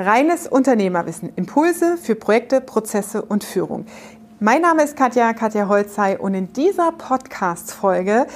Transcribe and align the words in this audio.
Reines 0.00 0.46
Unternehmerwissen. 0.46 1.30
Impulse 1.36 1.98
für 1.98 2.14
Projekte, 2.14 2.62
Prozesse 2.62 3.20
und 3.20 3.44
Führung. 3.44 3.84
Mein 4.38 4.62
Name 4.62 4.82
ist 4.82 4.96
Katja, 4.96 5.34
Katja 5.34 5.68
Holzei 5.68 6.18
und 6.18 6.32
in 6.32 6.54
dieser 6.54 6.92
Podcast-Folge 6.92 8.26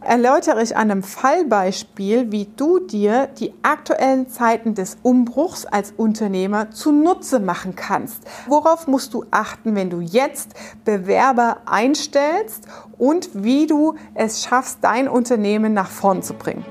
erläutere 0.00 0.62
ich 0.62 0.74
an 0.74 0.90
einem 0.90 1.02
Fallbeispiel, 1.02 2.32
wie 2.32 2.46
du 2.56 2.78
dir 2.78 3.26
die 3.38 3.52
aktuellen 3.62 4.30
Zeiten 4.30 4.74
des 4.74 4.96
Umbruchs 5.02 5.66
als 5.66 5.92
Unternehmer 5.92 6.70
zunutze 6.70 7.40
machen 7.40 7.76
kannst. 7.76 8.22
Worauf 8.48 8.86
musst 8.86 9.12
du 9.12 9.26
achten, 9.30 9.76
wenn 9.76 9.90
du 9.90 10.00
jetzt 10.00 10.54
Bewerber 10.86 11.58
einstellst 11.66 12.66
und 12.96 13.28
wie 13.34 13.66
du 13.66 13.96
es 14.14 14.42
schaffst, 14.42 14.78
dein 14.80 15.08
Unternehmen 15.08 15.74
nach 15.74 15.90
vorn 15.90 16.22
zu 16.22 16.32
bringen. 16.32 16.64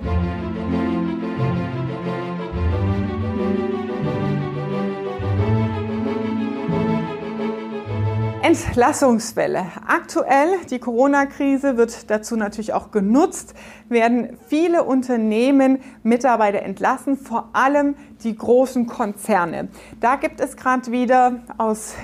Entlassungswelle. 8.51 9.65
Aktuell, 9.87 10.57
die 10.69 10.79
Corona-Krise 10.79 11.77
wird 11.77 12.11
dazu 12.11 12.35
natürlich 12.35 12.73
auch 12.73 12.91
genutzt, 12.91 13.53
werden 13.87 14.37
viele 14.47 14.83
Unternehmen 14.83 15.79
Mitarbeiter 16.03 16.61
entlassen, 16.61 17.17
vor 17.17 17.49
allem 17.53 17.95
die 18.23 18.35
großen 18.35 18.87
Konzerne. 18.87 19.69
Da 19.99 20.15
gibt 20.17 20.41
es 20.41 20.57
gerade 20.57 20.91
wieder 20.91 21.39
aus 21.57 21.95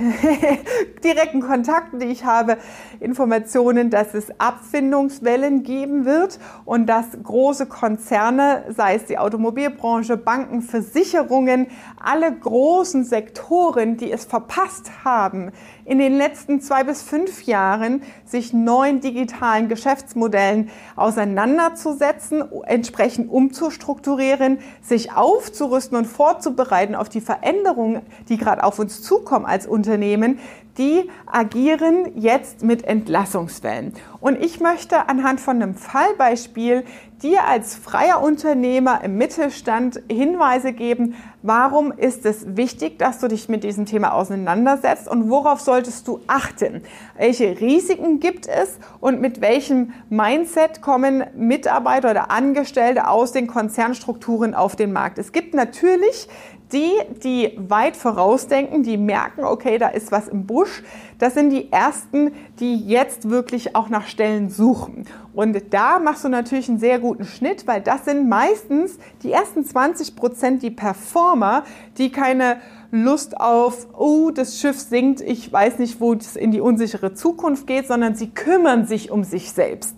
direkten 1.04 1.42
Kontakten, 1.42 2.00
die 2.00 2.08
ich 2.08 2.24
habe, 2.24 2.58
Informationen, 3.00 3.90
dass 3.90 4.14
es 4.14 4.28
Abfindungswellen 4.40 5.64
geben 5.64 6.06
wird 6.06 6.40
und 6.66 6.88
dass 6.88 7.06
große 7.22 7.68
Konzerne, 7.68 8.64
sei 8.70 8.96
es 8.96 9.06
die 9.06 9.18
Automobilbranche, 9.18 10.18
Banken, 10.18 10.62
Versicherungen, 10.62 11.68
alle 12.02 12.32
großen 12.32 13.04
Sektoren, 13.04 13.98
die 13.98 14.12
es 14.12 14.26
verpasst 14.26 15.04
haben, 15.04 15.52
in 15.86 16.00
den 16.00 16.18
letzten 16.18 16.37
zwei 16.62 16.84
bis 16.84 17.02
fünf 17.02 17.44
Jahren 17.44 18.02
sich 18.26 18.54
neuen 18.54 19.00
digitalen 19.02 19.70
Geschäftsmodellen 19.70 20.70
auseinanderzusetzen, 20.96 22.44
entsprechend 22.66 23.30
umzustrukturieren, 23.30 24.60
sich 24.82 25.14
aufzurüsten 25.14 25.98
und 25.98 26.06
vorzubereiten 26.06 26.96
auf 26.96 27.10
die 27.10 27.22
Veränderungen, 27.22 28.02
die 28.30 28.38
gerade 28.38 28.64
auf 28.64 28.80
uns 28.80 29.02
zukommen 29.02 29.46
als 29.46 29.68
Unternehmen, 29.68 30.40
die 30.78 31.10
agieren 31.26 32.12
jetzt 32.16 32.64
mit 32.64 32.84
Entlassungswellen. 32.84 33.94
Und 34.20 34.44
ich 34.44 34.60
möchte 34.60 35.10
anhand 35.10 35.40
von 35.40 35.62
einem 35.62 35.76
Fallbeispiel 35.76 36.84
dir 37.22 37.46
als 37.48 37.76
freier 37.76 38.22
Unternehmer 38.22 39.04
im 39.04 39.18
Mittelstand 39.18 40.02
Hinweise 40.10 40.74
geben, 40.74 41.16
warum 41.42 41.92
ist 41.92 42.26
es 42.26 42.56
wichtig, 42.56 43.00
dass 43.00 43.20
du 43.20 43.28
dich 43.28 43.50
mit 43.50 43.64
diesem 43.64 43.86
Thema 43.86 44.14
auseinandersetzt 44.14 45.08
und 45.08 45.30
worauf 45.30 45.60
solltest 45.62 46.08
du 46.08 46.20
achten? 46.28 46.84
Welche 47.18 47.60
Risiken 47.60 48.20
gibt 48.20 48.48
es 48.48 48.78
und 49.00 49.20
mit 49.20 49.42
welchem 49.42 49.94
Mindset 50.10 50.82
kommen 50.82 51.24
Mitarbeiter 51.36 52.12
oder 52.12 52.32
Angestellte 52.32 53.08
aus 53.08 53.32
den 53.32 53.48
Konzernstrukturen 53.48 54.54
auf 54.54 54.76
den 54.76 54.94
Markt? 54.94 55.18
Es 55.18 55.32
gibt 55.32 55.56
natürlich 55.56 56.28
die, 56.72 56.92
die 57.24 57.58
weit 57.58 57.96
vorausdenken, 57.96 58.84
die 58.84 58.98
merken, 58.98 59.46
okay, 59.46 59.78
da 59.78 59.88
ist 59.88 60.12
was 60.12 60.28
im 60.28 60.46
Busch, 60.46 60.84
das 61.18 61.34
sind 61.34 61.50
die 61.50 61.72
ersten, 61.72 62.32
die 62.60 62.76
jetzt 62.86 63.30
wirklich 63.30 63.76
auch 63.76 63.90
nach 63.90 64.08
Stellen 64.08 64.50
suchen. 64.50 65.06
Und 65.34 65.58
da 65.72 66.00
machst 66.00 66.26
du 66.26 66.30
natürlich 66.30 66.68
einen 66.70 66.80
sehr 66.80 67.00
guten 67.00 67.26
Schnitt, 67.26 67.68
weil 67.68 67.82
das 67.82 68.06
sind 68.06 68.28
meistens 68.28 69.00
die 69.24 69.32
ersten 69.32 69.64
20 69.66 70.16
Prozent 70.16 70.62
die 70.62 70.72
Performer, 70.72 71.64
die 71.98 72.12
keine 72.12 72.58
Lust 72.92 73.40
auf, 73.40 73.88
oh, 73.98 74.32
das 74.32 74.60
Schiff 74.60 74.80
sinkt, 74.80 75.22
ich 75.22 75.52
weiß 75.52 75.80
nicht, 75.80 76.00
wo 76.00 76.14
es 76.14 76.36
in 76.36 76.52
die 76.52 76.62
unsichere 76.62 77.14
Zukunft 77.14 77.68
geht, 77.68 77.88
sondern 77.88 78.16
sie 78.16 78.30
kümmern 78.30 78.86
sich 78.86 79.12
um 79.12 79.24
sich 79.24 79.52
selbst. 79.52 79.96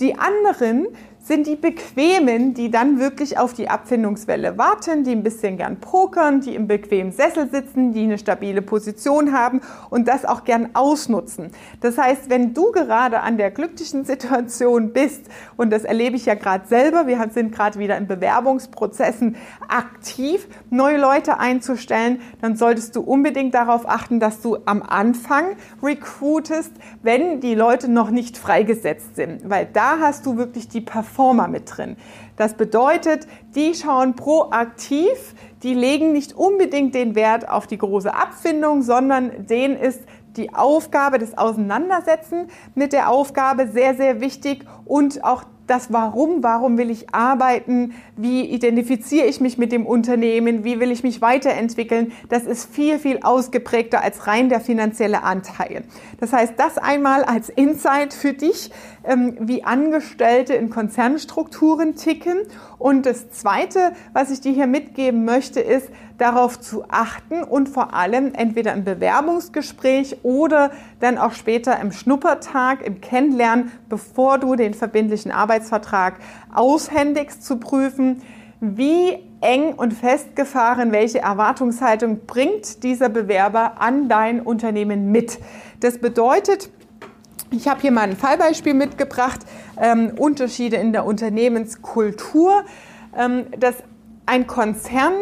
Die 0.00 0.16
anderen, 0.16 0.86
sind 1.22 1.46
die 1.46 1.56
Bequemen, 1.56 2.54
die 2.54 2.70
dann 2.70 2.98
wirklich 2.98 3.38
auf 3.38 3.52
die 3.52 3.68
Abfindungswelle 3.68 4.56
warten, 4.56 5.04
die 5.04 5.12
ein 5.12 5.22
bisschen 5.22 5.58
gern 5.58 5.78
pokern, 5.78 6.40
die 6.40 6.54
im 6.54 6.66
bequemen 6.66 7.12
Sessel 7.12 7.48
sitzen, 7.50 7.92
die 7.92 8.04
eine 8.04 8.16
stabile 8.16 8.62
Position 8.62 9.32
haben 9.32 9.60
und 9.90 10.08
das 10.08 10.24
auch 10.24 10.44
gern 10.44 10.70
ausnutzen. 10.72 11.50
Das 11.82 11.98
heißt, 11.98 12.30
wenn 12.30 12.54
du 12.54 12.72
gerade 12.72 13.20
an 13.20 13.36
der 13.36 13.50
glücklichen 13.50 14.04
Situation 14.04 14.92
bist, 14.92 15.26
und 15.56 15.70
das 15.70 15.84
erlebe 15.84 16.16
ich 16.16 16.24
ja 16.24 16.34
gerade 16.34 16.66
selber, 16.66 17.06
wir 17.06 17.20
sind 17.32 17.54
gerade 17.54 17.78
wieder 17.78 17.98
in 17.98 18.06
Bewerbungsprozessen 18.06 19.36
aktiv, 19.68 20.48
neue 20.70 20.98
Leute 20.98 21.38
einzustellen, 21.38 22.22
dann 22.40 22.56
solltest 22.56 22.96
du 22.96 23.02
unbedingt 23.02 23.54
darauf 23.54 23.86
achten, 23.88 24.20
dass 24.20 24.40
du 24.40 24.56
am 24.64 24.82
Anfang 24.82 25.56
recruitest, 25.82 26.72
wenn 27.02 27.40
die 27.40 27.54
Leute 27.54 27.90
noch 27.90 28.10
nicht 28.10 28.38
freigesetzt 28.38 29.16
sind, 29.16 29.48
weil 29.48 29.68
da 29.70 29.98
hast 30.00 30.24
du 30.24 30.38
wirklich 30.38 30.68
die 30.68 30.80
Performance 30.80 31.09
Performer 31.10 31.48
mit 31.48 31.76
drin. 31.76 31.96
Das 32.36 32.54
bedeutet, 32.54 33.26
die 33.54 33.74
schauen 33.74 34.14
proaktiv, 34.14 35.34
die 35.62 35.74
legen 35.74 36.12
nicht 36.12 36.32
unbedingt 36.32 36.94
den 36.94 37.14
Wert 37.14 37.48
auf 37.48 37.66
die 37.66 37.78
große 37.78 38.14
Abfindung, 38.14 38.82
sondern 38.82 39.46
denen 39.46 39.76
ist 39.76 40.00
die 40.36 40.54
Aufgabe, 40.54 41.18
das 41.18 41.36
Auseinandersetzen 41.36 42.46
mit 42.74 42.92
der 42.92 43.10
Aufgabe 43.10 43.66
sehr, 43.66 43.96
sehr 43.96 44.20
wichtig 44.20 44.64
und 44.84 45.24
auch 45.24 45.42
das 45.70 45.92
Warum, 45.92 46.42
warum 46.42 46.78
will 46.78 46.90
ich 46.90 47.14
arbeiten, 47.14 47.94
wie 48.16 48.44
identifiziere 48.44 49.26
ich 49.26 49.40
mich 49.40 49.56
mit 49.56 49.70
dem 49.70 49.86
Unternehmen, 49.86 50.64
wie 50.64 50.80
will 50.80 50.90
ich 50.90 51.04
mich 51.04 51.22
weiterentwickeln, 51.22 52.12
das 52.28 52.42
ist 52.42 52.74
viel, 52.74 52.98
viel 52.98 53.20
ausgeprägter 53.22 54.02
als 54.02 54.26
rein 54.26 54.48
der 54.48 54.60
finanzielle 54.60 55.22
Anteil. 55.22 55.84
Das 56.18 56.32
heißt, 56.32 56.54
das 56.56 56.76
einmal 56.76 57.22
als 57.22 57.48
Insight 57.48 58.12
für 58.12 58.32
dich, 58.32 58.72
ähm, 59.04 59.36
wie 59.40 59.64
Angestellte 59.64 60.54
in 60.54 60.70
Konzernstrukturen 60.70 61.94
ticken. 61.94 62.38
Und 62.78 63.06
das 63.06 63.30
Zweite, 63.30 63.92
was 64.12 64.30
ich 64.30 64.40
dir 64.40 64.52
hier 64.52 64.66
mitgeben 64.66 65.24
möchte, 65.24 65.60
ist, 65.60 65.88
darauf 66.18 66.60
zu 66.60 66.84
achten 66.88 67.42
und 67.42 67.68
vor 67.68 67.94
allem 67.94 68.34
entweder 68.34 68.74
im 68.74 68.84
Bewerbungsgespräch 68.84 70.18
oder 70.22 70.70
dann 71.00 71.16
auch 71.16 71.32
später 71.32 71.80
im 71.80 71.92
Schnuppertag, 71.92 72.82
im 72.86 73.00
Kennenlernen, 73.00 73.72
bevor 73.88 74.38
du 74.38 74.54
den 74.54 74.74
verbindlichen 74.74 75.32
Arbeitsvertrag 75.32 75.59
aushändigst, 76.54 77.44
zu 77.44 77.56
prüfen, 77.56 78.22
wie 78.60 79.18
eng 79.40 79.72
und 79.74 79.92
festgefahren, 79.94 80.92
welche 80.92 81.20
Erwartungshaltung 81.20 82.26
bringt 82.26 82.82
dieser 82.82 83.08
Bewerber 83.08 83.80
an 83.80 84.08
dein 84.08 84.40
Unternehmen 84.40 85.10
mit. 85.10 85.38
Das 85.80 85.98
bedeutet, 85.98 86.70
ich 87.50 87.68
habe 87.68 87.80
hier 87.80 87.90
mal 87.90 88.02
ein 88.02 88.16
Fallbeispiel 88.16 88.74
mitgebracht, 88.74 89.40
ähm, 89.80 90.12
Unterschiede 90.16 90.76
in 90.76 90.92
der 90.92 91.04
Unternehmenskultur. 91.04 92.64
Ähm, 93.16 93.46
dass 93.58 93.74
ein 94.26 94.46
Konzern 94.46 95.12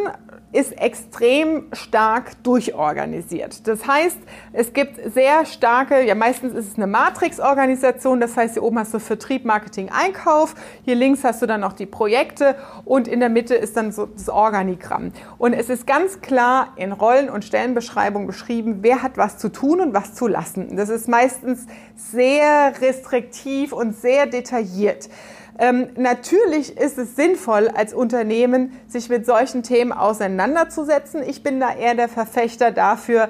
ist 0.53 0.81
extrem 0.81 1.65
stark 1.73 2.43
durchorganisiert. 2.43 3.67
Das 3.69 3.87
heißt, 3.87 4.17
es 4.53 4.73
gibt 4.73 5.13
sehr 5.13 5.45
starke, 5.45 6.03
ja 6.03 6.15
meistens 6.15 6.55
ist 6.55 6.69
es 6.69 6.77
eine 6.77 6.87
Matrix-Organisation, 6.87 8.19
das 8.19 8.37
heißt, 8.37 8.55
hier 8.55 8.63
oben 8.63 8.79
hast 8.79 8.95
du 8.95 8.99
Vertrieb, 8.99 9.45
Marketing, 9.45 9.91
Einkauf, 9.91 10.55
hier 10.85 10.95
links 10.95 11.23
hast 11.23 11.43
du 11.43 11.47
dann 11.47 11.61
noch 11.61 11.75
die 11.75 11.85
Projekte 11.85 12.57
und 12.87 13.09
in 13.09 13.21
der 13.21 13.29
Mitte 13.29 13.55
ist 13.55 13.77
dann 13.77 13.93
so 13.93 14.07
das 14.07 14.31
Organigramm. 14.31 15.13
Und 15.37 15.53
es 15.53 15.69
ist 15.69 15.87
ganz 15.87 16.23
klar 16.23 16.73
in 16.77 16.93
Rollen- 16.93 17.29
und 17.29 17.45
Stellenbeschreibung 17.45 18.27
beschrieben, 18.27 18.79
wer 18.81 19.03
hat 19.03 19.19
was 19.19 19.37
zu 19.37 19.51
tun 19.51 19.81
und 19.81 19.93
was 19.93 20.15
zu 20.15 20.29
lassen. 20.29 20.77
Das 20.77 20.89
ist 20.89 21.09
meistens 21.09 21.67
sehr 21.95 22.73
restriktiv 22.81 23.73
und 23.73 23.95
sehr 23.95 24.27
detailliert. 24.27 25.11
Ähm, 25.59 25.89
natürlich 25.97 26.77
ist 26.79 26.99
es 26.99 27.17
sinnvoll, 27.17 27.69
als 27.69 27.93
Unternehmen 27.93 28.73
sich 28.87 29.09
mit 29.09 29.27
solchen 29.27 29.65
Themen 29.65 29.93
auseinanderzusetzen. 29.93 31.23
Ich 31.23 31.43
bin 31.43 31.59
da 31.59 31.75
eher 31.75 31.95
der 31.95 32.09
Verfechter 32.09 32.71
dafür, 32.71 33.29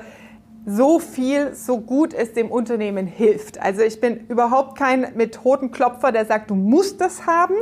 so 0.68 0.98
viel, 0.98 1.54
so 1.54 1.80
gut 1.80 2.12
es 2.12 2.34
dem 2.34 2.50
Unternehmen 2.50 3.06
hilft. 3.06 3.58
Also 3.58 3.80
ich 3.80 4.00
bin 4.00 4.26
überhaupt 4.28 4.76
kein 4.76 5.14
Methodenklopfer, 5.14 6.12
der 6.12 6.26
sagt, 6.26 6.50
du 6.50 6.54
musst 6.54 7.00
das 7.00 7.26
haben, 7.26 7.54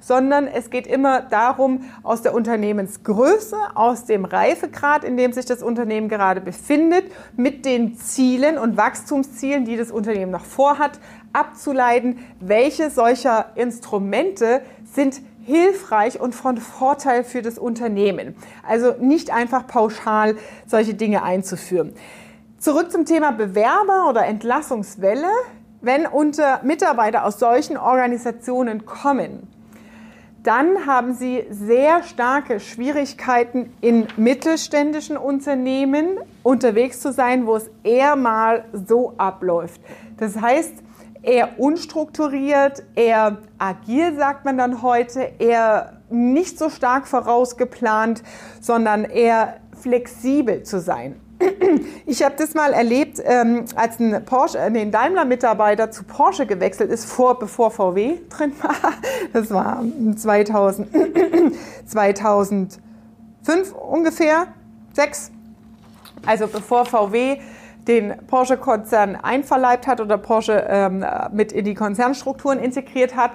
sondern 0.00 0.46
es 0.46 0.70
geht 0.70 0.86
immer 0.86 1.22
darum, 1.22 1.80
aus 2.04 2.22
der 2.22 2.34
Unternehmensgröße, 2.34 3.56
aus 3.74 4.04
dem 4.04 4.24
Reifegrad, 4.24 5.02
in 5.02 5.16
dem 5.16 5.32
sich 5.32 5.44
das 5.44 5.60
Unternehmen 5.60 6.08
gerade 6.08 6.40
befindet, 6.40 7.04
mit 7.36 7.64
den 7.64 7.96
Zielen 7.96 8.58
und 8.58 8.76
Wachstumszielen, 8.76 9.64
die 9.64 9.76
das 9.76 9.90
Unternehmen 9.90 10.30
noch 10.30 10.44
vorhat, 10.44 11.00
abzuleiten, 11.32 12.18
welche 12.38 12.90
solcher 12.90 13.46
Instrumente 13.56 14.62
sind 14.84 15.20
hilfreich 15.44 16.20
und 16.20 16.36
von 16.36 16.58
Vorteil 16.58 17.24
für 17.24 17.42
das 17.42 17.58
Unternehmen. 17.58 18.36
Also 18.62 18.94
nicht 19.00 19.32
einfach 19.32 19.66
pauschal 19.66 20.36
solche 20.66 20.94
Dinge 20.94 21.24
einzuführen. 21.24 21.94
Zurück 22.62 22.92
zum 22.92 23.06
Thema 23.06 23.32
Bewerber 23.32 24.08
oder 24.08 24.24
Entlassungswelle. 24.24 25.26
Wenn 25.80 26.06
unter 26.06 26.60
Mitarbeiter 26.62 27.24
aus 27.24 27.40
solchen 27.40 27.76
Organisationen 27.76 28.86
kommen, 28.86 29.48
dann 30.44 30.86
haben 30.86 31.12
sie 31.12 31.44
sehr 31.50 32.04
starke 32.04 32.60
Schwierigkeiten 32.60 33.72
in 33.80 34.06
mittelständischen 34.16 35.16
Unternehmen 35.16 36.20
unterwegs 36.44 37.00
zu 37.00 37.12
sein, 37.12 37.48
wo 37.48 37.56
es 37.56 37.68
eher 37.82 38.14
mal 38.14 38.64
so 38.72 39.14
abläuft. 39.18 39.80
Das 40.18 40.40
heißt, 40.40 40.84
eher 41.20 41.58
unstrukturiert, 41.58 42.84
eher 42.94 43.38
agil, 43.58 44.14
sagt 44.14 44.44
man 44.44 44.56
dann 44.56 44.82
heute, 44.82 45.32
eher 45.40 45.94
nicht 46.10 46.60
so 46.60 46.70
stark 46.70 47.08
vorausgeplant, 47.08 48.22
sondern 48.60 49.02
eher 49.02 49.56
flexibel 49.80 50.62
zu 50.62 50.78
sein. 50.78 51.16
Ich 52.06 52.22
habe 52.22 52.34
das 52.36 52.54
mal 52.54 52.72
erlebt, 52.72 53.20
ähm, 53.24 53.64
als 53.74 53.98
ein, 53.98 54.24
Porsche, 54.24 54.58
äh, 54.58 54.62
ein 54.62 54.90
Daimler-Mitarbeiter 54.90 55.90
zu 55.90 56.04
Porsche 56.04 56.46
gewechselt 56.46 56.90
ist, 56.90 57.04
vor, 57.04 57.38
bevor 57.38 57.70
VW 57.70 58.18
drin 58.28 58.52
war. 58.60 58.92
Das 59.32 59.50
war 59.50 59.82
2000, 60.16 60.88
2005 61.86 62.80
ungefähr, 63.90 64.48
sechs. 64.92 65.30
Also 66.26 66.46
bevor 66.46 66.84
VW 66.86 67.38
den 67.88 68.14
Porsche-Konzern 68.26 69.16
einverleibt 69.16 69.86
hat 69.86 70.00
oder 70.00 70.18
Porsche 70.18 70.64
ähm, 70.68 71.04
mit 71.32 71.52
in 71.52 71.64
die 71.64 71.74
Konzernstrukturen 71.74 72.58
integriert 72.58 73.16
hat. 73.16 73.32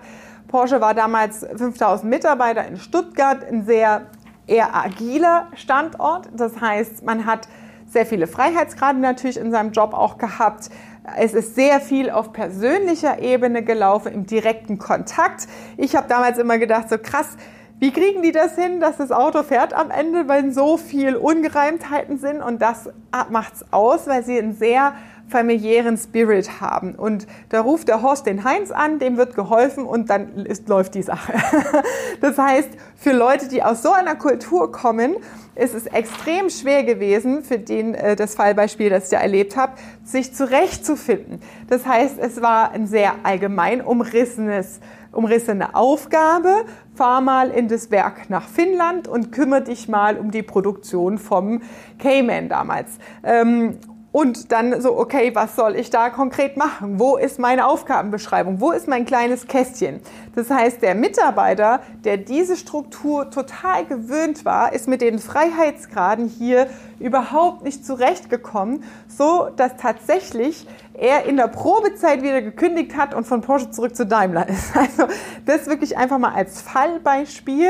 Porsche 0.47 0.79
war 0.79 0.93
damals 0.93 1.45
5000 1.55 2.09
Mitarbeiter 2.09 2.65
in 2.65 2.77
Stuttgart, 2.77 3.43
ein 3.43 3.65
sehr 3.65 4.03
eher 4.47 4.73
agiler 4.73 5.47
Standort. 5.55 6.29
Das 6.33 6.61
heißt, 6.61 7.03
man 7.03 7.25
hat 7.25 7.49
sehr 7.87 8.05
viele 8.05 8.27
Freiheitsgrade 8.27 8.99
natürlich 8.99 9.37
in 9.37 9.51
seinem 9.51 9.71
Job 9.71 9.93
auch 9.93 10.17
gehabt. 10.17 10.69
Es 11.17 11.33
ist 11.33 11.55
sehr 11.55 11.79
viel 11.79 12.09
auf 12.09 12.33
persönlicher 12.33 13.19
Ebene 13.19 13.63
gelaufen, 13.63 14.13
im 14.13 14.25
direkten 14.25 14.77
Kontakt. 14.77 15.47
Ich 15.77 15.95
habe 15.95 16.07
damals 16.07 16.37
immer 16.37 16.57
gedacht, 16.57 16.89
so 16.89 16.97
krass, 16.97 17.37
wie 17.79 17.91
kriegen 17.91 18.23
die 18.23 18.31
das 18.31 18.55
hin, 18.55 18.79
dass 18.79 18.97
das 18.97 19.11
Auto 19.11 19.43
fährt 19.43 19.73
am 19.73 19.91
Ende, 19.91 20.27
wenn 20.27 20.51
so 20.51 20.77
viel 20.77 21.15
Ungereimtheiten 21.15 22.17
sind? 22.17 22.41
Und 22.41 22.61
das 22.61 22.89
macht's 23.29 23.63
aus, 23.71 24.07
weil 24.07 24.25
sie 24.25 24.37
einen 24.37 24.53
sehr 24.53 24.93
familiären 25.27 25.97
Spirit 25.97 26.61
haben. 26.61 26.95
Und 26.95 27.27
da 27.49 27.61
ruft 27.61 27.87
der 27.87 28.01
Horst 28.01 28.25
den 28.25 28.43
Heinz 28.43 28.71
an, 28.71 28.99
dem 28.99 29.17
wird 29.17 29.35
geholfen 29.35 29.85
und 29.85 30.09
dann 30.09 30.45
ist, 30.45 30.67
läuft 30.69 30.95
die 30.95 31.03
Sache. 31.03 31.33
Das 32.19 32.37
heißt, 32.37 32.69
für 32.95 33.11
Leute, 33.11 33.47
die 33.47 33.61
aus 33.61 33.83
so 33.83 33.91
einer 33.91 34.15
Kultur 34.15 34.71
kommen, 34.71 35.17
ist 35.55 35.75
es 35.75 35.85
extrem 35.85 36.49
schwer 36.49 36.83
gewesen, 36.83 37.43
für 37.43 37.59
den 37.59 37.93
äh, 37.93 38.15
das 38.15 38.33
Fallbeispiel, 38.33 38.89
das 38.89 39.05
ich 39.05 39.09
da 39.11 39.17
erlebt 39.17 39.55
habe, 39.55 39.73
sich 40.03 40.33
zurechtzufinden. 40.33 41.41
Das 41.69 41.85
heißt, 41.85 42.17
es 42.19 42.41
war 42.41 42.71
ein 42.71 42.87
sehr 42.87 43.13
allgemein 43.23 43.81
umrissenes 43.81 44.79
umrissene 45.11 45.73
Aufgabe. 45.75 46.65
Fahr 46.95 47.21
mal 47.21 47.49
in 47.49 47.67
das 47.67 47.91
Werk 47.91 48.29
nach 48.29 48.47
Finnland 48.47 49.07
und 49.07 49.31
kümmere 49.31 49.63
dich 49.63 49.87
mal 49.87 50.17
um 50.17 50.31
die 50.31 50.43
Produktion 50.43 51.17
vom 51.17 51.61
Cayman 51.97 52.49
damals. 52.49 52.97
Ähm, 53.23 53.79
und 54.11 54.51
dann 54.51 54.81
so, 54.81 54.97
okay, 54.97 55.35
was 55.35 55.55
soll 55.55 55.75
ich 55.75 55.89
da 55.89 56.09
konkret 56.09 56.57
machen? 56.57 56.99
Wo 56.99 57.17
ist 57.17 57.39
meine 57.39 57.67
Aufgabenbeschreibung? 57.67 58.61
Wo 58.61 58.71
ist 58.71 58.87
mein 58.87 59.05
kleines 59.05 59.47
Kästchen? 59.47 59.99
Das 60.33 60.49
heißt, 60.49 60.81
der 60.81 60.95
Mitarbeiter, 60.95 61.81
der 62.03 62.17
diese 62.17 62.55
Struktur 62.55 63.29
total 63.29 63.85
gewöhnt 63.85 64.45
war, 64.45 64.73
ist 64.73 64.87
mit 64.87 65.01
den 65.01 65.19
Freiheitsgraden 65.19 66.27
hier 66.27 66.67
überhaupt 66.99 67.63
nicht 67.63 67.85
zurechtgekommen, 67.85 68.83
so 69.07 69.49
dass 69.55 69.75
tatsächlich 69.77 70.67
er 70.93 71.25
in 71.25 71.37
der 71.37 71.47
Probezeit 71.47 72.23
wieder 72.23 72.41
gekündigt 72.41 72.97
hat 72.97 73.13
und 73.13 73.25
von 73.27 73.41
Porsche 73.41 73.69
zurück 73.71 73.95
zu 73.95 74.05
Daimler 74.05 74.47
ist. 74.49 74.75
Also 74.75 75.07
das 75.45 75.67
wirklich 75.67 75.97
einfach 75.97 76.17
mal 76.17 76.33
als 76.33 76.61
Fallbeispiel. 76.61 77.69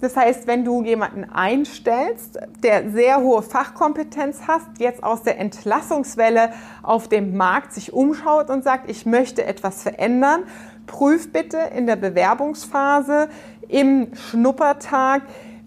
Das 0.00 0.16
heißt, 0.16 0.46
wenn 0.46 0.64
du 0.64 0.82
jemanden 0.82 1.24
einstellst, 1.24 2.38
der 2.62 2.90
sehr 2.90 3.20
hohe 3.20 3.42
Fachkompetenz 3.42 4.42
hast, 4.48 4.66
jetzt 4.78 5.04
aus 5.04 5.22
der 5.22 5.38
Entlassungswelle 5.38 6.52
auf 6.82 7.08
dem 7.08 7.36
Markt 7.36 7.74
sich 7.74 7.92
umschaut 7.92 8.48
und 8.48 8.64
sagt, 8.64 8.90
ich 8.90 9.04
möchte 9.04 9.44
etwas 9.44 9.82
verändern, 9.82 10.44
prüf 10.86 11.32
bitte 11.32 11.58
in 11.76 11.86
der 11.86 11.96
Bewerbungsphase, 11.96 13.28
im 13.68 14.08
Schnuppertag, 14.14 15.22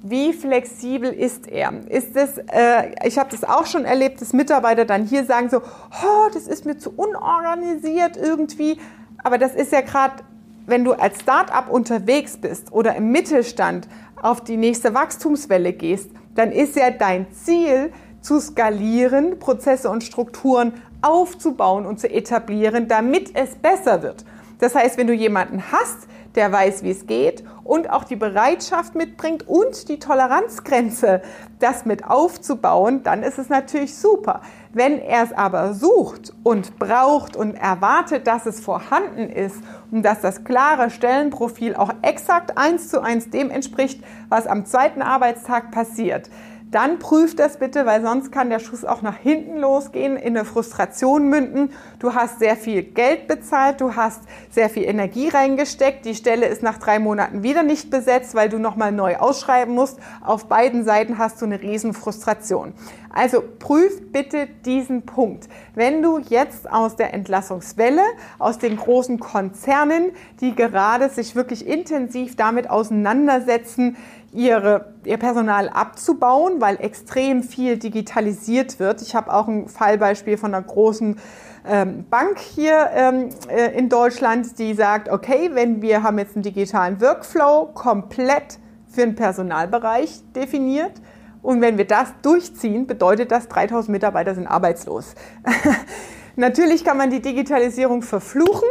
wie 0.06 0.34
flexibel 0.34 1.10
ist 1.14 1.48
er? 1.48 1.72
Ist 1.88 2.18
es, 2.18 2.38
äh, 2.38 2.92
ich 3.06 3.18
habe 3.18 3.30
das 3.32 3.46
auch 3.46 3.66
schon 3.66 3.86
erlebt, 3.86 4.20
dass 4.20 4.34
Mitarbeiter 4.34 4.84
dann 4.84 5.06
hier 5.06 5.24
sagen 5.24 5.50
so, 5.50 5.60
oh, 5.60 6.30
das 6.34 6.46
ist 6.46 6.66
mir 6.66 6.78
zu 6.78 6.92
unorganisiert 6.94 8.18
irgendwie. 8.18 8.78
Aber 9.24 9.38
das 9.38 9.56
ist 9.56 9.72
ja 9.72 9.80
gerade, 9.80 10.16
wenn 10.66 10.84
du 10.84 10.94
als 10.94 11.22
Start-up 11.22 11.70
unterwegs 11.70 12.38
bist 12.38 12.72
oder 12.72 12.96
im 12.96 13.12
Mittelstand, 13.12 13.88
auf 14.22 14.42
die 14.42 14.58
nächste 14.58 14.94
Wachstumswelle 14.94 15.74
gehst, 15.74 16.10
dann 16.34 16.52
ist 16.52 16.76
ja 16.78 16.92
dein 16.92 17.32
Ziel 17.34 17.92
zu 18.22 18.40
skalieren, 18.40 19.38
Prozesse 19.38 19.90
und 19.90 20.04
Strukturen 20.04 20.74
aufzubauen 21.02 21.86
und 21.86 22.00
zu 22.00 22.10
etablieren, 22.10 22.88
damit 22.88 23.36
es 23.36 23.56
besser 23.56 24.02
wird. 24.02 24.24
Das 24.64 24.76
heißt, 24.76 24.98
wenn 24.98 25.08
du 25.08 25.14
jemanden 25.14 25.62
hast, 25.74 26.08
der 26.36 26.50
weiß, 26.50 26.84
wie 26.84 26.92
es 26.92 27.06
geht 27.06 27.44
und 27.66 27.90
auch 27.90 28.06
die 28.06 28.16
Bereitschaft 28.16 28.96
mitbringt 28.96 29.46
und 29.46 29.90
die 29.90 30.00
Toleranzgrenze, 30.00 31.22
das 31.60 31.86
mit 31.86 32.06
aufzubauen, 32.06 33.04
dann 33.04 33.24
ist 33.24 33.40
es 33.40 33.50
natürlich 33.50 33.98
super. 33.98 34.40
Wenn 34.72 35.00
er 35.00 35.24
es 35.24 35.34
aber 35.34 35.74
sucht 35.74 36.32
und 36.44 36.80
braucht 36.80 37.36
und 37.36 37.56
erwartet, 37.56 38.26
dass 38.26 38.46
es 38.46 38.62
vorhanden 38.62 39.28
ist 39.28 39.58
und 39.92 40.04
dass 40.04 40.22
das 40.22 40.46
klare 40.46 40.90
Stellenprofil 40.90 41.76
auch 41.76 41.92
exakt 42.02 42.58
eins 42.58 42.88
zu 42.88 43.02
eins 43.02 43.30
dem 43.30 43.52
entspricht, 43.52 44.02
was 44.30 44.48
am 44.48 44.66
zweiten 44.66 45.02
Arbeitstag 45.02 45.72
passiert, 45.72 46.30
dann 46.74 47.00
prüf 47.00 47.36
das 47.36 47.58
bitte, 47.58 47.86
weil 47.86 48.02
sonst 48.02 48.32
kann 48.32 48.50
der 48.50 48.60
Schuss 48.60 48.84
auch 48.84 49.02
nach 49.02 49.18
hinten 49.18 49.58
losgehen, 49.58 50.18
in 50.18 50.36
eine 50.36 50.46
Frustration 50.46 51.30
münden. 51.30 51.72
Du 52.00 52.14
hast 52.16 52.40
sehr 52.40 52.56
viel 52.56 52.84
Geld 52.84 53.28
bezahlt, 53.28 53.80
du 53.82 53.96
hast 53.96 54.22
sehr 54.50 54.70
viel 54.70 54.84
Energie 54.84 55.30
reingesteckt. 55.30 56.06
Die 56.06 56.16
Stelle 56.16 56.48
ist 56.48 56.64
nach 56.64 56.78
drei 56.78 57.00
Monaten 57.00 57.44
wieder 57.44 57.64
nicht 57.64 57.90
besetzt, 57.90 58.36
weil 58.36 58.50
du 58.50 58.60
nochmal 58.60 58.92
neu 58.92 59.18
ausschreiben 59.18 59.74
musst. 59.74 60.00
Auf 60.22 60.48
beiden 60.48 60.84
Seiten 60.84 61.18
hast 61.18 61.42
du 61.42 61.46
eine 61.46 61.62
riesen 61.62 61.94
Frustration. 61.94 62.74
Also 63.14 63.44
prüf 63.60 64.12
bitte 64.12 64.48
diesen 64.66 65.04
Punkt. 65.04 65.48
Wenn 65.76 66.02
du 66.02 66.18
jetzt 66.18 66.72
aus 66.72 66.96
der 66.96 67.14
Entlassungswelle, 67.14 68.02
aus 68.40 68.58
den 68.58 68.76
großen 68.76 69.20
Konzernen, 69.20 70.12
die 70.42 70.56
gerade 70.56 71.10
sich 71.10 71.36
wirklich 71.36 71.68
intensiv 71.68 72.36
damit 72.36 72.70
auseinandersetzen, 72.72 73.98
ihre, 74.34 74.94
ihr 75.06 75.18
Personal 75.18 75.70
abzubauen, 75.70 76.60
weil 76.60 76.78
extrem 76.80 77.44
viel 77.44 77.78
digitalisiert 77.78 78.80
wird. 78.80 79.02
Ich 79.02 79.16
habe 79.16 79.34
auch 79.34 79.48
ein 79.48 79.68
Fallbeispiel 79.68 80.38
von 80.38 80.54
einer 80.54 80.64
großen 80.64 81.20
ähm, 81.66 82.06
Bank 82.10 82.40
hier 82.40 82.90
ähm, 82.94 83.30
äh, 83.48 83.78
in 83.78 83.90
Deutschland, 83.90 84.58
die 84.60 84.74
sagt, 84.74 85.10
okay, 85.10 85.52
wenn 85.54 85.82
wir 85.82 86.04
haben 86.04 86.18
jetzt 86.18 86.36
einen 86.36 86.44
digitalen 86.44 87.00
Workflow 87.00 87.70
komplett 87.74 88.60
für 88.88 89.02
den 89.02 89.16
Personalbereich 89.16 90.22
definiert 90.36 90.94
und 91.42 91.62
wenn 91.62 91.78
wir 91.78 91.86
das 91.86 92.14
durchziehen, 92.22 92.88
bedeutet 92.88 93.32
das, 93.32 93.48
3000 93.50 93.90
Mitarbeiter 93.90 94.34
sind 94.34 94.48
arbeitslos. 94.48 95.14
Natürlich 96.36 96.84
kann 96.84 96.98
man 96.98 97.12
die 97.12 97.22
Digitalisierung 97.22 98.02
verfluchen, 98.02 98.68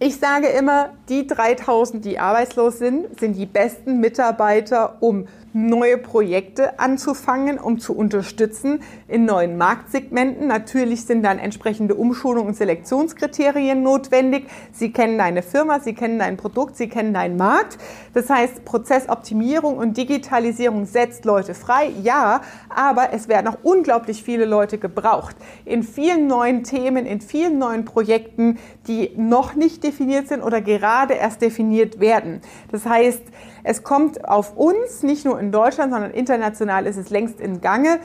ich 0.00 0.16
sage 0.16 0.48
immer, 0.48 0.90
die 1.08 1.26
3000, 1.26 2.04
die 2.04 2.18
arbeitslos 2.18 2.78
sind, 2.78 3.18
sind 3.18 3.34
die 3.34 3.46
besten 3.46 4.00
Mitarbeiter, 4.00 4.96
um 5.00 5.26
neue 5.54 5.98
Projekte 5.98 6.80
anzufangen, 6.80 7.58
um 7.58 7.78
zu 7.78 7.96
unterstützen 7.96 8.82
in 9.06 9.24
neuen 9.24 9.56
Marktsegmenten. 9.56 10.48
Natürlich 10.48 11.04
sind 11.04 11.22
dann 11.22 11.38
entsprechende 11.38 11.94
Umschulung 11.94 12.48
und 12.48 12.56
Selektionskriterien 12.56 13.80
notwendig. 13.80 14.48
Sie 14.72 14.92
kennen 14.92 15.16
deine 15.16 15.42
Firma, 15.42 15.78
Sie 15.78 15.94
kennen 15.94 16.18
dein 16.18 16.36
Produkt, 16.36 16.76
Sie 16.76 16.88
kennen 16.88 17.14
deinen 17.14 17.36
Markt. 17.36 17.78
Das 18.14 18.28
heißt, 18.28 18.64
Prozessoptimierung 18.64 19.78
und 19.78 19.96
Digitalisierung 19.96 20.86
setzt 20.86 21.24
Leute 21.24 21.54
frei, 21.54 21.92
ja, 22.02 22.40
aber 22.68 23.12
es 23.12 23.28
werden 23.28 23.46
auch 23.46 23.58
unglaublich 23.62 24.24
viele 24.24 24.46
Leute 24.46 24.78
gebraucht. 24.78 25.36
In 25.64 25.84
vielen 25.84 26.26
neuen 26.26 26.64
Themen, 26.64 27.06
in 27.06 27.20
vielen 27.20 27.58
neuen 27.58 27.84
Projekten, 27.84 28.58
die 28.88 29.12
noch 29.16 29.54
nicht 29.54 29.84
definiert 29.84 30.26
sind 30.26 30.42
oder 30.42 30.60
gerade 30.60 31.14
erst 31.14 31.42
definiert 31.42 32.00
werden. 32.00 32.40
Das 32.72 32.86
heißt, 32.86 33.22
es 33.64 33.82
kommt 33.82 34.28
auf 34.28 34.56
uns, 34.56 35.02
nicht 35.02 35.24
nur 35.24 35.40
in 35.40 35.50
Deutschland, 35.50 35.92
sondern 35.92 36.12
international 36.12 36.86
ist 36.86 36.96
es 36.96 37.10
längst 37.10 37.40
in 37.40 37.60
Gange, 37.60 37.98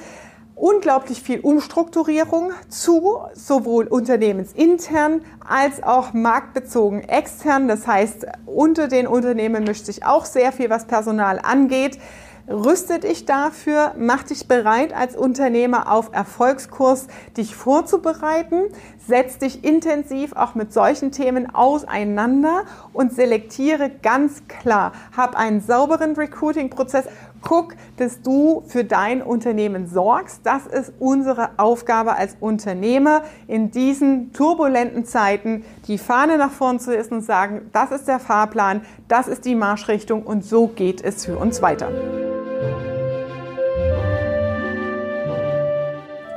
unglaublich 0.55 1.21
viel 1.21 1.39
Umstrukturierung 1.39 2.51
zu, 2.67 3.19
sowohl 3.33 3.87
unternehmensintern 3.87 5.21
als 5.47 5.83
auch 5.83 6.13
marktbezogen 6.13 7.07
extern. 7.07 7.67
Das 7.67 7.87
heißt, 7.87 8.25
unter 8.45 8.87
den 8.87 9.07
Unternehmen 9.07 9.63
mischt 9.63 9.85
sich 9.85 10.05
auch 10.05 10.25
sehr 10.25 10.51
viel, 10.51 10.69
was 10.69 10.85
Personal 10.85 11.39
angeht. 11.41 11.99
Rüste 12.49 12.97
dich 12.97 13.25
dafür, 13.25 13.93
mach 13.99 14.23
dich 14.23 14.47
bereit 14.47 14.91
als 14.91 15.15
Unternehmer 15.15 15.91
auf 15.91 16.09
Erfolgskurs, 16.13 17.05
dich 17.37 17.55
vorzubereiten, 17.55 18.63
setz 19.07 19.37
dich 19.37 19.63
intensiv 19.63 20.33
auch 20.33 20.55
mit 20.55 20.73
solchen 20.73 21.11
Themen 21.11 21.53
auseinander 21.53 22.63
und 22.91 23.13
selektiere 23.13 23.91
ganz 24.01 24.47
klar. 24.47 24.93
Hab 25.15 25.35
einen 25.37 25.61
sauberen 25.61 26.15
Recruiting-Prozess. 26.15 27.05
Guck, 27.41 27.75
dass 27.97 28.23
du 28.23 28.63
für 28.65 28.83
dein 28.83 29.21
Unternehmen 29.21 29.87
sorgst. 29.87 30.41
Das 30.43 30.65
ist 30.65 30.91
unsere 30.99 31.51
Aufgabe 31.57 32.15
als 32.15 32.35
Unternehmer 32.39 33.21
in 33.47 33.69
diesen 33.69 34.33
turbulenten 34.33 35.05
Zeiten, 35.05 35.63
die 35.87 35.99
Fahne 35.99 36.39
nach 36.39 36.51
vorn 36.51 36.79
zu 36.79 36.95
ist 36.95 37.11
und 37.11 37.21
sagen, 37.21 37.69
das 37.73 37.91
ist 37.91 38.07
der 38.07 38.19
Fahrplan, 38.19 38.81
das 39.07 39.27
ist 39.27 39.45
die 39.45 39.55
Marschrichtung 39.55 40.23
und 40.23 40.43
so 40.43 40.67
geht 40.67 41.01
es 41.01 41.25
für 41.25 41.37
uns 41.37 41.61
weiter. 41.61 41.89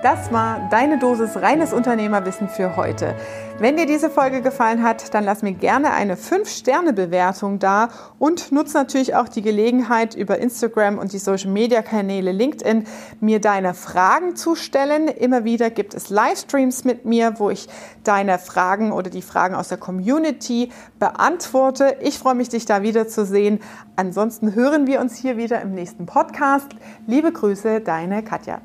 Das 0.02 0.32
war 0.32 0.68
deine 0.68 0.98
Dosis 0.98 1.36
reines 1.36 1.72
Unternehmerwissen 1.72 2.48
für 2.48 2.74
heute. 2.74 3.14
Wenn 3.60 3.76
dir 3.76 3.86
diese 3.86 4.10
Folge 4.10 4.42
gefallen 4.42 4.82
hat, 4.82 5.14
dann 5.14 5.22
lass 5.22 5.42
mir 5.42 5.52
gerne 5.52 5.92
eine 5.92 6.16
5-Sterne-Bewertung 6.16 7.60
da 7.60 7.88
und 8.18 8.50
nutze 8.50 8.76
natürlich 8.76 9.14
auch 9.14 9.28
die 9.28 9.42
Gelegenheit, 9.42 10.16
über 10.16 10.38
Instagram 10.38 10.98
und 10.98 11.12
die 11.12 11.18
Social-Media-Kanäle 11.18 12.32
LinkedIn 12.32 12.84
mir 13.20 13.40
deine 13.40 13.74
Fragen 13.74 14.34
zu 14.34 14.56
stellen. 14.56 15.06
Immer 15.06 15.44
wieder 15.44 15.70
gibt 15.70 15.94
es 15.94 16.10
Livestreams 16.10 16.82
mit 16.82 17.04
mir, 17.04 17.38
wo 17.38 17.50
ich 17.50 17.68
deine 18.02 18.40
Fragen 18.40 18.90
oder 18.90 19.08
die 19.08 19.22
Fragen 19.22 19.54
aus 19.54 19.68
der 19.68 19.78
Community 19.78 20.72
beantworte. 20.98 21.96
Ich 22.00 22.18
freue 22.18 22.34
mich, 22.34 22.48
dich 22.48 22.64
da 22.64 22.82
wiederzusehen. 22.82 23.60
Ansonsten 23.94 24.56
hören 24.56 24.88
wir 24.88 25.00
uns 25.00 25.14
hier 25.14 25.36
wieder 25.36 25.60
im 25.60 25.74
nächsten 25.74 26.06
Podcast. 26.06 26.70
Liebe 27.06 27.30
Grüße, 27.30 27.80
deine 27.80 28.24
Katja. 28.24 28.60